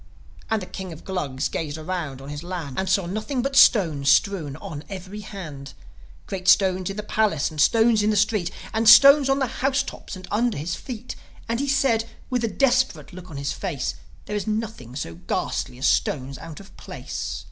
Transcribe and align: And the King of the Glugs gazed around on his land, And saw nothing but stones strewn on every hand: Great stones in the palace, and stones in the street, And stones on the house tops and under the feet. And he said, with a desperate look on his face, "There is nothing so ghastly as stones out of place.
And 0.49 0.63
the 0.63 0.65
King 0.65 0.91
of 0.91 1.01
the 1.01 1.05
Glugs 1.05 1.47
gazed 1.47 1.77
around 1.77 2.23
on 2.23 2.29
his 2.29 2.41
land, 2.41 2.79
And 2.79 2.89
saw 2.89 3.05
nothing 3.05 3.43
but 3.43 3.55
stones 3.55 4.09
strewn 4.09 4.55
on 4.55 4.83
every 4.89 5.19
hand: 5.19 5.75
Great 6.25 6.47
stones 6.47 6.89
in 6.89 6.97
the 6.97 7.03
palace, 7.03 7.51
and 7.51 7.61
stones 7.61 8.01
in 8.01 8.09
the 8.09 8.15
street, 8.15 8.49
And 8.73 8.89
stones 8.89 9.29
on 9.29 9.37
the 9.37 9.45
house 9.45 9.83
tops 9.83 10.15
and 10.15 10.27
under 10.31 10.57
the 10.57 10.65
feet. 10.65 11.15
And 11.47 11.59
he 11.59 11.67
said, 11.67 12.05
with 12.31 12.43
a 12.43 12.47
desperate 12.47 13.13
look 13.13 13.29
on 13.29 13.37
his 13.37 13.51
face, 13.53 13.93
"There 14.25 14.35
is 14.35 14.47
nothing 14.47 14.95
so 14.95 15.13
ghastly 15.13 15.77
as 15.77 15.85
stones 15.85 16.39
out 16.39 16.59
of 16.59 16.75
place. 16.77 17.39